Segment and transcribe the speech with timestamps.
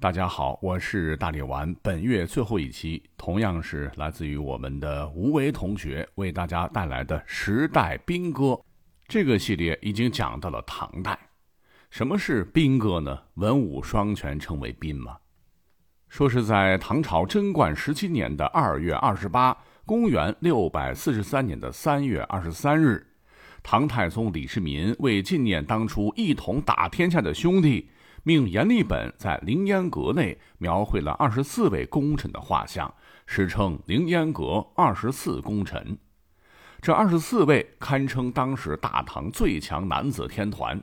[0.00, 1.76] 大家好，我是大力丸。
[1.82, 8.58] 本月最后一期，同样是来自于我们的吴为同学为大家带来的时代兵歌。
[9.06, 11.18] 这个系列已经讲到了唐代。
[11.90, 13.18] 什么是兵歌呢？
[13.34, 15.18] 文武双全称为兵吗？
[16.08, 19.54] 说是在唐朝贞观十七年的二月二十八，
[19.84, 23.06] 公元六百四十三年的三月二十三日，
[23.62, 27.90] 唐太宗李世民为纪念当初一同打天下的兄弟。
[28.22, 32.92] 命阎立本在凌烟阁内描绘了二十四位功臣的画像，
[33.26, 35.96] 史称“凌烟阁二十四功臣”。
[36.82, 40.82] 这二十四位堪称当时大唐最强男子天团，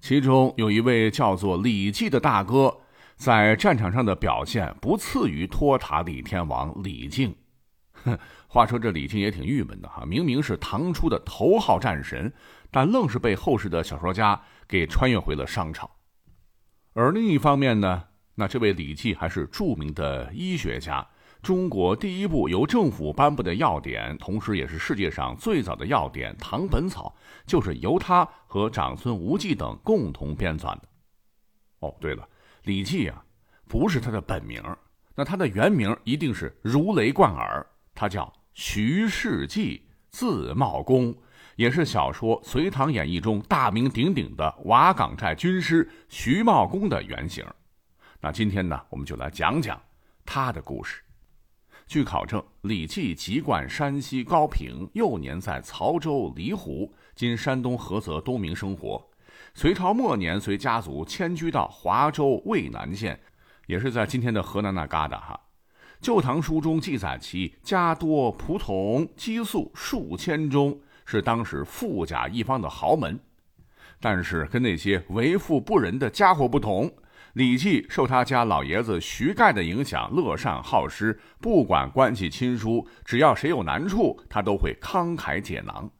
[0.00, 2.76] 其中有一位叫做李绩的大哥，
[3.16, 7.34] 在战场上的表现不次于托塔李天王李靖。
[8.04, 12.32] 哼， 话说这李靖也挺郁闷的哈，明明是唐初的头号战神，
[12.72, 15.88] 但愣是被后世的小说家给穿越回了商朝。
[16.94, 21.06] 而另一方面呢，那这位李济还是著名的医学家，
[21.42, 27.14] 中国第一部由政府颁布的药典，同时也是世界上最早的药典《唐本草》，
[27.50, 30.82] 就是由他和长孙无忌等共同编纂的。
[31.80, 32.28] 哦，对了，
[32.64, 33.24] 李济啊，
[33.66, 34.62] 不是他的本名，
[35.14, 41.14] 那他的原名一定是如雷贯耳，他叫徐世绩，字茂公。
[41.56, 47.44] 也是小说《隋唐演义》中大名鼎鼎的瓦岗寨军师徐茂公的原型。
[48.20, 49.80] 那今天呢，我们就来讲讲
[50.24, 51.02] 他的故事。
[51.86, 59.04] 据考证，李绩籍贯山西高平，幼年在曹州蠡湖（今山东菏泽东明）生活。
[59.52, 63.20] 隋朝末年，随家族迁居到华州渭南县，
[63.66, 65.38] 也是在今天的河南那旮瘩哈。
[66.00, 70.80] 《旧唐书》中记载其家多仆从，积粟数千钟。
[71.04, 73.18] 是当时富甲一方的豪门，
[74.00, 76.90] 但是跟那些为富不仁的家伙不同，
[77.34, 85.90] 李绩受他家老爷子徐盖的影响，乐善好施，不管关系亲疏，只要谁有难处，他都会慷慨解囊。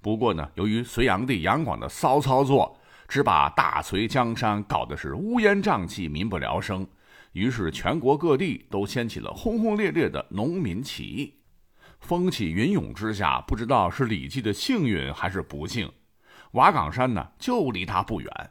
[0.00, 2.78] 不过呢，由于隋炀帝杨广的骚操作，
[3.08, 6.86] 只把大隋江山搞得是乌烟瘴气、民不聊生，
[7.32, 11.34] 于是全国各地都掀起了轰轰烈烈的农民起义。
[12.00, 15.92] 风起云涌之下，不知道是李绩的幸运还是不幸，
[16.52, 18.50] 瓦岗山呢就离他不远。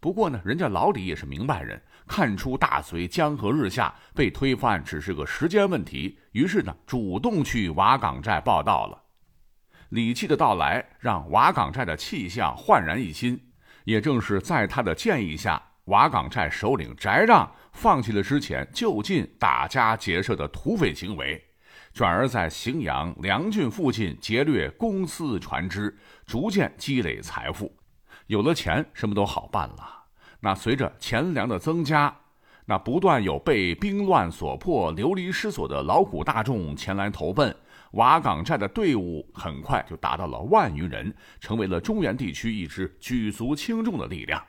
[0.00, 9.02] 不过呢，人家老李也是明白人，看出大隋江河日下，被推翻只是个时间问题，于是呢主动去瓦岗寨报道了。
[9.90, 13.40] 李绩的到来让瓦岗寨的气象焕然一新，
[13.84, 21.42] 也正是在他的建议下，瓦岗寨首领翟让放弃了之前就近打家劫舍的土匪行为。
[21.96, 25.96] 转而在荥阳梁郡附近劫掠公私船只，
[26.26, 27.74] 逐渐积累财富。
[28.26, 30.04] 有了钱，什么都好办了。
[30.40, 32.14] 那随着钱粮的增加，
[32.66, 37.56] 那不断有被兵乱所迫流离失所的劳苦大众前来投奔。
[37.92, 44.44] 瓦岗寨的队伍很快就达到了万余人，成为了中原地区一支举足轻重的力量。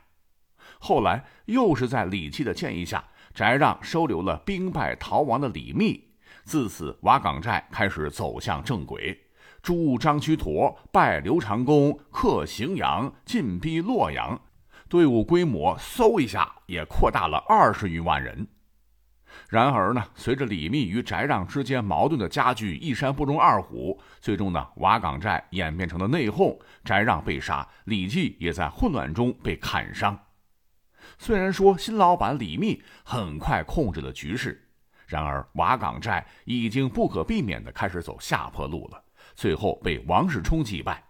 [0.80, 3.02] 后来又是在李绩的建议下，
[3.34, 6.07] 翟让收留了兵败逃亡的李密。
[6.48, 9.20] 自此，瓦岗寨开始走向正轨，
[9.62, 14.40] 诛张居陀，败刘长恭，克荥阳，进逼洛阳，
[14.88, 18.48] 队伍规模嗖一下也扩大了二十余万人。
[19.50, 30.18] 然而呢，随着李密与翟让之间矛盾的加剧，一山不容二虎，最终呢，瓦岗寨演变成了内讧，翟让被杀，李绩也在混乱中被砍伤。
[31.18, 34.64] 虽然说新老板李密很快控制了局势。
[35.08, 39.02] 然而，瓦岗寨已经不可避免地开始走下坡路了，
[39.36, 41.02] 最后被王世充击败。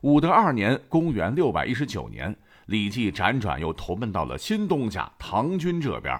[0.00, 2.34] 武德二年（公元619年），
[2.66, 6.18] 李绩辗转又投奔到了新东家唐军这边。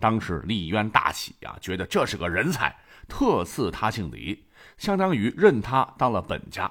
[0.00, 2.74] 当时李渊大喜呀，觉得这是个人才，
[3.08, 4.44] 特赐他姓李，
[4.76, 6.70] 相当于认他当了本家。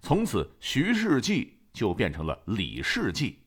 [0.00, 3.38] 从此，徐世绩就变成了李世绩。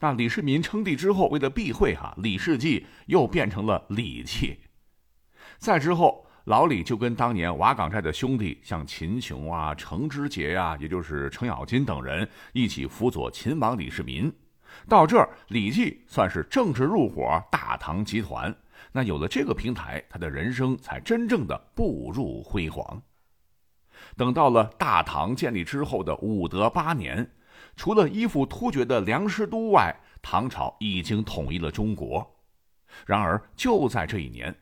[0.00, 4.58] 那李世民称帝之后，为了避讳哈，李世绩又变成了李绩。
[5.58, 14.32] 再之后，老李就跟当年瓦岗寨的兄弟，像秦琼啊、程知节呀，也就是程咬金等人，一起辅佐秦王李世民。
[14.88, 18.54] 到这儿，李绩算是正式入伙大唐集团。
[18.92, 23.02] 那有了这个平台，他的人生才真正的步入辉煌。
[24.16, 27.28] 等到了大唐建立之后的武德八年，
[27.74, 32.24] 除了依附突厥的梁师都外，唐朝已经统一了中国。
[33.04, 34.54] 然而，就在这一年。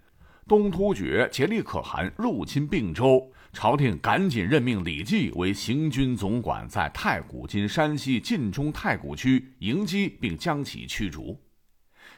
[0.49, 11.37] 东突厥竭力可汗入侵并州，朝廷赶紧任命李绩为行军总管，在太谷（今山西晋中太谷区）迎击并将其驱逐。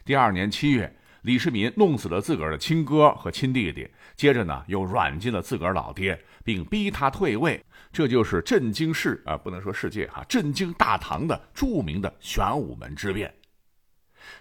[0.04, 7.58] 第二年七月，李世民弄死了自个儿的亲哥和亲弟弟，接着呢又软禁了自个儿老爹，并逼他退位。
[7.90, 13.34] 这就是震惊世啊，不能说世界哈，震惊大唐的著名的玄武门之变。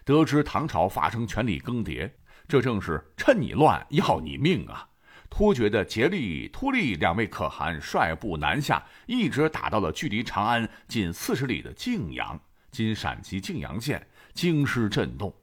[0.03, 2.09] 得知唐朝发生权力更迭，
[2.47, 4.87] 这正是趁你乱要你命啊！
[5.29, 12.39] 突厥的颉利、突利两位可汗率部南下，一直打到了距离长安近四十里的泾阳
[12.71, 15.33] （今陕西泾阳县），京师震动。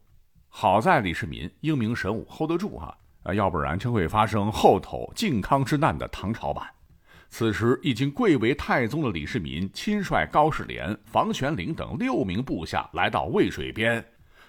[0.49, 6.67] 好在李世民英明神武，hold 得住哈啊，要不然真会发生后头靖康之难的唐朝版。
[7.29, 14.03] 此时已经贵为太宗的李世民，亲率高士廉、房玄龄等六名部下来到渭水边，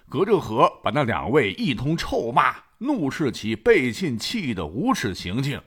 [0.07, 5.61] 隔着河把那两位一通臭骂，怒斥其背信弃义的无耻行径。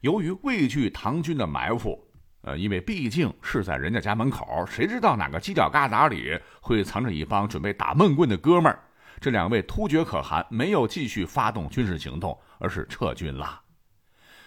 [0.00, 1.98] 由于畏惧唐军的埋伏，
[2.42, 8.78] 呃，因为毕竟是在人家家门口，谁知道哪个犄角旮旯里会藏着一帮准备打闷棍的哥们儿？
[9.20, 13.60] 这两位突厥可汗没有继续发动军事行动，而是撤军了。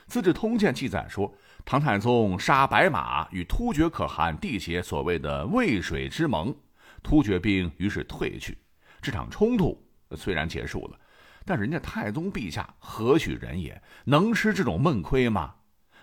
[0.12, 1.34] 《资治通鉴》记载说，
[1.64, 6.54] 唐太宗杀白马，与突厥可汗缔结所谓的渭水之盟，
[7.02, 8.58] 突厥兵于是退去。
[9.06, 9.80] 这场冲突
[10.16, 11.00] 虽然结束了，
[11.46, 15.54] 但人家太宗陛下何许人也，能吃这种闷亏吗？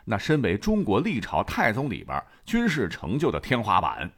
[0.04, 4.08] 那身为中国历朝太宗里边军事成就的天花板，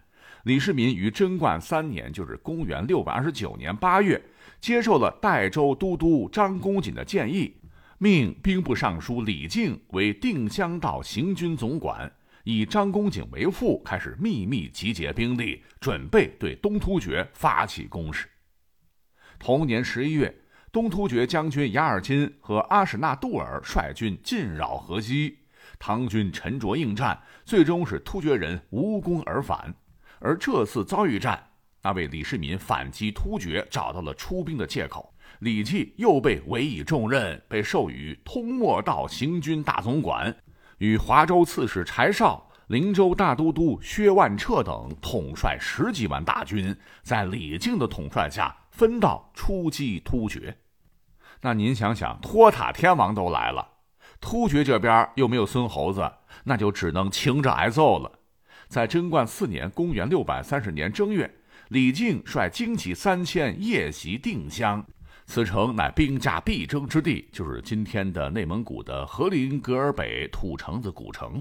[0.43, 4.23] 李世民于贞观三年，就是公元六百二十九年八月。
[4.61, 7.57] 接受了代州都督张公瑾的建议，
[7.97, 18.29] 命兵部尚书李靖为定襄道行军总管，以张公瑾为副，开始秘密集结兵力，准备对东突厥发起攻势。
[19.45, 20.35] 同年十一月，
[20.73, 25.37] 东突厥将军雅尔金和阿史那杜尔率军进扰河西，
[25.79, 29.75] 唐军沉着应战，最终是突厥人无功而返。
[30.19, 31.47] 而这次遭遇战。
[31.83, 40.35] 那为李世民反击突厥找到了出兵的借口，李绩又被委以重任，被授予通漠道行军大总管，
[40.79, 50.57] 与华州刺史柴绍、灵州大都督薛万彻等统帅十几万大军，在李靖的统帅下分道出击突厥。
[51.43, 53.65] 那您想想，托塔天王都来了，
[54.21, 56.11] 突厥这边又没有孙猴子，
[56.43, 58.11] 那就只能擎着挨揍了。
[58.67, 61.33] 在贞观四年（公元六百三十年）正月。
[61.69, 64.85] 李靖率精骑三千夜袭定襄，
[65.25, 71.41] 此城乃兵家必争之地，就是今天的内蒙古的和林格尔北土城子古城。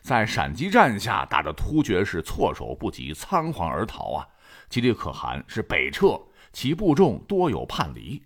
[0.00, 4.26] 在闪击战下，打得突厥是措手不及，仓皇而逃啊！
[4.68, 6.20] 吉利可汗是北撤，
[6.52, 8.22] 其部众多有叛离。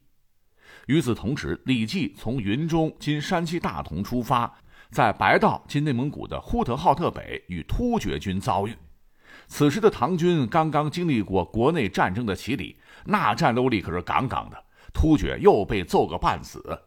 [0.87, 4.53] 与此同时，李绩从云中（今山西大同）出发，
[4.91, 8.75] 在白道（今内蒙古的呼和浩特北）与突厥军遭遇。
[9.49, 14.65] 此时的唐军刚刚经历过国内战争的洗礼，那战斗力可是杠杠的。
[14.93, 16.81] 突厥又被揍个半死，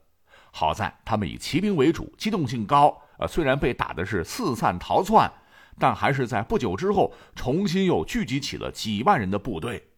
[0.52, 3.02] 好在他们以骑兵为主，机动性高。
[3.18, 5.32] 呃，虽然被打的是四散逃窜，
[5.78, 9.89] 但还是在不久之后重新又聚集起了几万人的部队。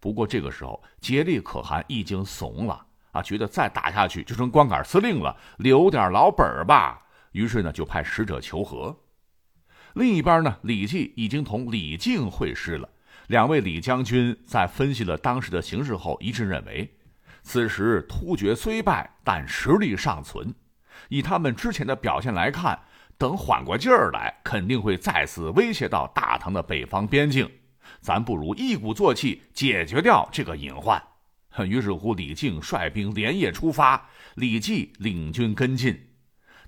[0.00, 7.00] 不过这个时候，颉利可汗已经怂了啊，觉得再打下去就成光杆司令了，留点老本吧。
[7.32, 8.96] 于是呢，就派使者求和。
[9.94, 12.88] 另一边呢，李绩已经同李靖会师了。
[13.28, 16.92] 两位李将军在分析了当时的形势后，一致认为，
[17.42, 20.54] 此时突厥虽败，但实力尚存。
[21.08, 22.78] 以他们之前的表现来看，
[23.16, 27.50] 等缓过劲儿来，肯定会再次威胁到大唐的北方边境。
[28.00, 31.02] 咱不如一鼓作气解决掉这个隐患。
[31.66, 36.08] 于是乎，李靖率兵连夜出发，李绩领军跟进。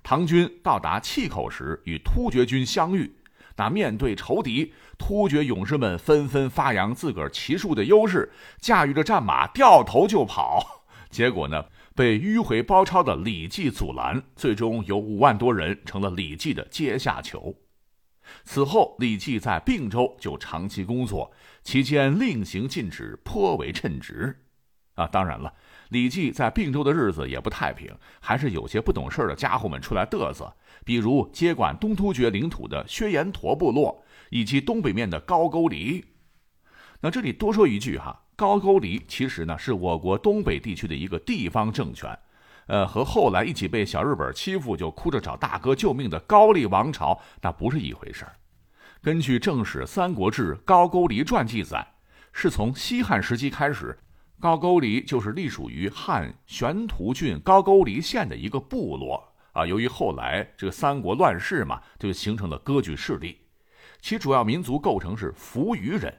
[0.01, 3.13] 唐军到达碛口时，与突厥军相遇。
[3.57, 8.31] 那面对仇敌，突厥勇士们纷纷发扬自个儿骑术的优势，
[8.61, 10.85] 驾驭着战马掉头就跑。
[11.09, 17.53] 结果呢，被迂回包抄的李绩阻拦，最终有五万多人成了李绩的阶下囚。
[18.43, 21.31] 此后，李绩在并州就长期工作，
[21.63, 24.43] 期间令行禁止，颇为称职。
[24.95, 25.53] 啊，当然了。
[25.89, 30.53] 李绩在并州的日子也不太平，还是有些不懂事的家伙们出来嘚瑟，
[30.83, 36.03] 比如接管东突厥领土的薛延陀部落，以及东北面的高句丽。
[36.99, 42.17] 那这里多说一句哈，高句丽其实呢是我国东北地区的一个地方政权，
[42.67, 48.25] 呃，和后来一起被小日本欺负就哭着找大哥救命的高丽王朝那不是一回事。
[49.01, 51.87] 根据正史《三国志·高句丽传》记载，
[52.33, 53.97] 是从西汉时期开始。
[54.39, 59.65] 高句丽就是隶属于汉玄图郡高句丽县的一个部落啊。
[59.65, 63.39] 由于后来这个三国乱世嘛，就形成了割据势力。
[64.01, 66.13] 其主要民族构成是扶余人。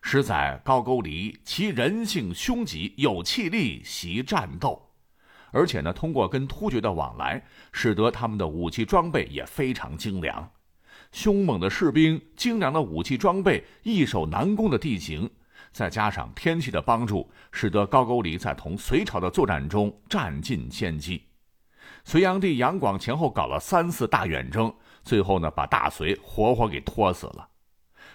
[0.00, 4.93] 实载高句丽其人性凶极，有气力，习战斗。
[5.54, 10.50] 而且呢，通过跟突厥的往来，使得他们的武器装备也非常精良。
[11.12, 15.30] 凶猛的士兵、精良的武器装备、易守难攻的地形，
[15.70, 21.22] 再加上天气的帮助，使得高句丽在同隋朝的作战中占尽先机。
[22.04, 27.48] 隋炀帝杨广前后搞了三次大远征，最后呢，把大隋活活给拖死了。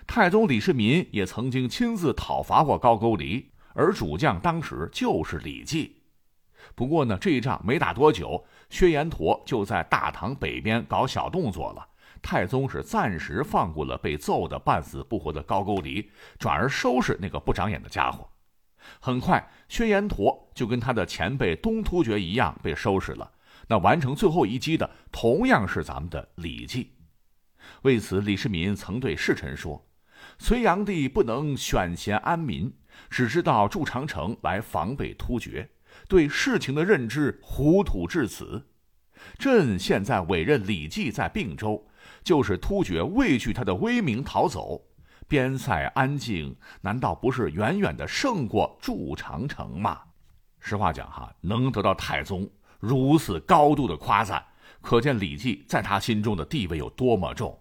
[0.05, 5.98] 太宗李世民也曾经亲自讨伐过高句丽，而主将当时就是李绩。
[6.75, 11.88] 不过呢，这一仗没打多久，薛延陀就在大唐北边搞小动作了。
[12.21, 18.29] 太宗是暂时放过了被揍得半死不活的高句丽，转而收拾那个不长眼的家伙。
[18.99, 23.31] 很快，薛延陀就跟他的前辈东突厥一样被收拾了。
[23.67, 26.93] 那完成最后一击的，同样是咱们的李绩。
[27.83, 29.85] 为此，李世民曾对侍臣说
[30.39, 32.73] ：“隋炀帝不能选贤安民，
[33.09, 35.69] 只知道筑长城来防备突厥。”
[36.09, 38.65] 对事情的认知糊涂至此，
[39.37, 41.87] 朕现在委任李绩在并州，
[42.23, 44.81] 就是突厥畏惧他的威名逃走，
[45.27, 50.01] 边塞安静，难道不是远远的胜过筑长城吗？
[50.59, 52.49] 实话讲哈，能得到太宗
[52.79, 54.43] 如此高度的夸赞，
[54.81, 57.55] 可见李绩在他心中的地位有多么重。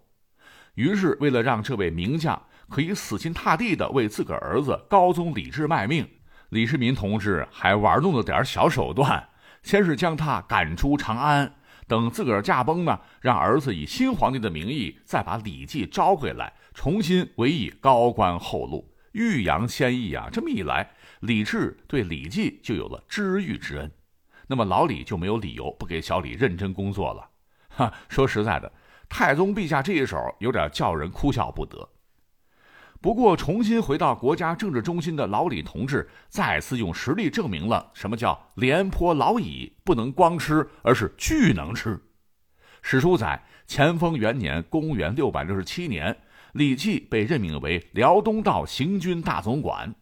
[0.73, 6.09] 于是，为了让这位名将可以死心塌地的为自个儿子高宗李治卖命。
[6.49, 9.29] 李世民同志还玩弄了点小手段，
[9.61, 11.53] 先是将他赶出长安，
[11.87, 20.27] 等自个儿驾崩呢，让儿子以新皇帝的名义再把李绩招回来，重新委以高官厚禄，欲扬先抑啊！
[20.31, 20.89] 这么一来，
[21.19, 23.91] 李治对李绩就有了知遇之恩，
[24.47, 27.29] 那么老李就没有理由不给小李认真工作了。
[27.69, 28.71] 哈，说实在的，
[29.07, 31.87] 太宗陛下这一手有点叫人哭笑不得。
[33.01, 41.97] 不过，重新回到国家政治中心的老李同志，再次用实力证明了什么叫廉颇老矣，不能光吃，而是巨能吃。
[42.81, 46.17] 史书载，乾封元年（公元667年），
[46.51, 49.95] 李绩被任命为辽东道行军大总管。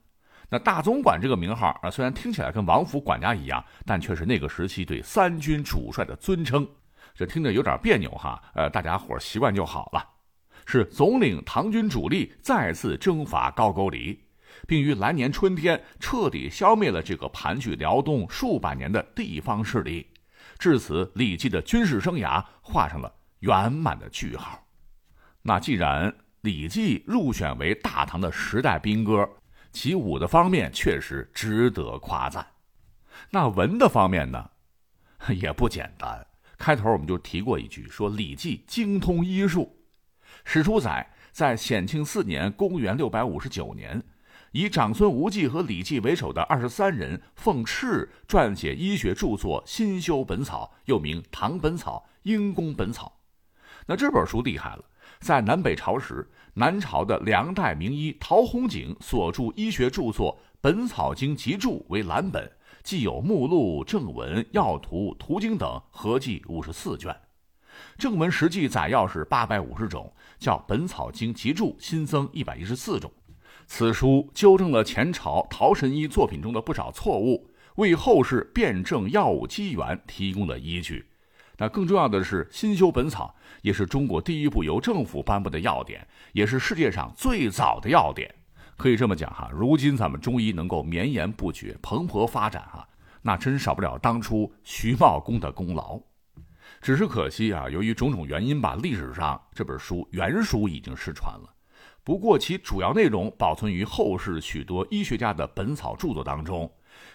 [0.50, 6.68] 那大总管这个名号啊，虽然听起来跟王府管家一样，但却是那个时期对三军主帅的尊称。
[7.14, 10.17] 这听着有点别扭哈，呃，大家伙习惯就好了。
[10.70, 14.20] 是总领唐军主力再次征伐高句丽，
[14.68, 20.06] 并于来年春天彻底消灭了这个盘踞辽东数百年的地方势力。
[20.60, 23.10] 至此，李绩的军事生涯画上了
[23.40, 24.62] 圆满的句号。
[25.42, 29.26] 那既然李绩入选为大唐的十代兵哥，
[29.72, 32.46] 其武的方面确实值得夸赞。
[33.30, 34.50] 那文的方面呢，
[35.40, 36.28] 也不简单。
[36.58, 39.74] 开头我们就提过一句，说李绩精通医术。
[40.50, 44.02] 史书载，在显庆四年（公元659年），
[44.54, 53.20] 以长孙无忌和李绩为首的二十三人奉敕撰写医学著作《新修本草》，又名《唐本草》《英公本草》。
[53.88, 54.86] 那这本书厉害了，
[55.20, 62.50] 在南北朝时，南朝的梁代名医陶弘景所著医学著作《本草经集注》为蓝本，
[62.84, 67.14] 既有目录、正文、药图、图经等，合计五十四卷。
[67.98, 73.12] 正文实际载药是八百五十种，叫《本草经集注》新增一百一十四种。
[73.66, 81.06] 此书纠正了前朝陶神医作品中的不少错误，为后世辨证药物机缘提供了依据。
[81.58, 88.34] 那更重要的是，《新修本草》也是中国第一部由政府颁布的药典，也是世界上最早的药典。
[88.78, 92.88] 可以这么讲哈，如今咱们中医能够绵延不绝、蓬勃发展哈，
[93.24, 96.00] 那真少不了当初徐茂公的功劳。
[96.82, 101.54] 只是可惜啊，由于种种原因吧，历史上这本书原书已经失传了。
[102.04, 106.72] 不过其主要内容保存于后世许多医学家的本草著作当中。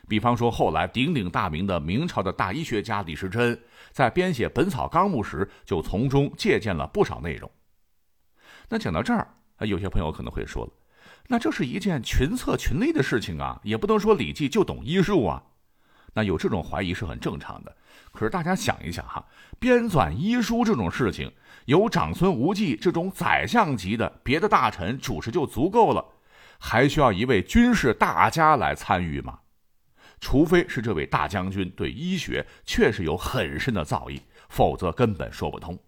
[0.06, 3.58] 比方说，后来鼎鼎大名的明朝的大医学家李时珍，
[3.90, 7.50] 在编写《本草纲目》时，就从中借鉴了不少内容。
[8.68, 10.72] 那讲到这儿，有些朋友可能会说了，
[11.28, 15.42] 那这是一件群策群力的事情啊，也不能说李济就懂医术啊。
[16.14, 17.76] 那有这种怀疑是很正常的。
[18.12, 19.24] 可是大家想一想哈，
[19.58, 21.32] 编纂医书这种事情，
[21.64, 26.04] 有长孙无忌这种宰相级的别的大臣主持就足够了，
[26.58, 29.38] 还需要一位军事大家来参与吗？
[30.20, 35.78] 除非是这位大将军对医学确实有很深的造诣，否则根本说不通。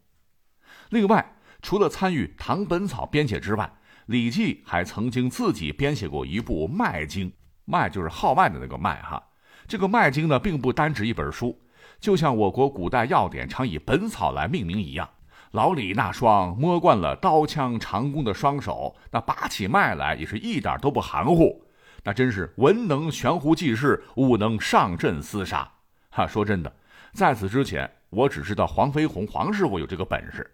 [0.90, 3.70] 另外，除了参与《唐本草》编写之外，
[4.06, 7.30] 李济还曾经自己编写过一部《脉经》，
[7.64, 9.22] 脉就是号脉的那个脉哈。
[9.66, 11.58] 这个《脉经》呢，并不单指一本书。
[12.00, 15.08] 就像我国古代药典常以本草来命名一样，
[15.52, 21.64] 老李那双摸惯了刀枪长弓的双手，那拔起脉来也是一点都不含糊，
[22.02, 25.70] 那真是文能悬壶济世，武能上阵厮杀。
[26.10, 26.70] 哈，说真的，
[27.12, 30.50] 在此之前，我只知道黄飞鸿黄师傅有这个本事。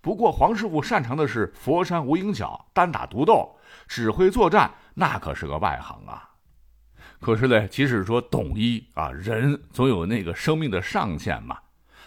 [0.00, 3.56] 不过黄师傅擅长的是佛山无影脚，单打独斗，
[3.88, 6.30] 指挥作战那可是个外行啊。
[7.20, 11.58] 可是呢，即使说懂医啊，人总有那个生命的上限嘛。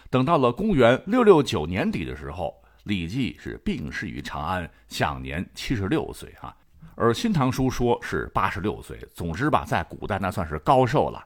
[0.10, 6.56] 等到了公元六六九年底的时候，李绩是病逝于长安，享年七十六岁啊。
[6.96, 8.98] 而《新唐书》说是八十六岁。
[9.14, 11.24] 总之吧，在古代那算是高寿了。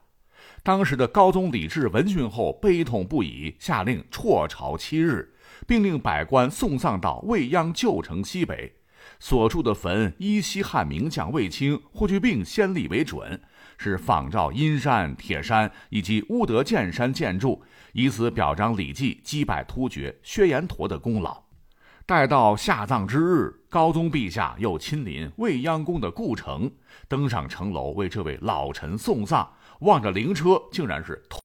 [0.63, 5.33] 当时的高宗李治闻讯后悲痛不已，下令辍朝七日，
[5.67, 8.73] 并令百官送葬到未央旧城西北，
[9.19, 13.41] 所筑的坟依西汉名将卫青、霍去病先例为准，
[13.83, 21.41] 是仿照阴山、铁山以及乌德建山建筑，以此表彰李绩击败突厥薛延陀的功劳。
[22.05, 26.69] 待到下葬之日，高宗陛下又亲临未央宫的故城，
[27.07, 29.51] 登上城楼为这位老臣送葬。
[29.79, 31.19] 望着灵车，竟然是